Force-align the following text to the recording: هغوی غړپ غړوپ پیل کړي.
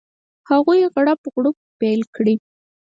هغوی 0.49 0.79
غړپ 0.93 1.21
غړوپ 1.33 1.57
پیل 1.79 2.01
کړي. 2.15 2.35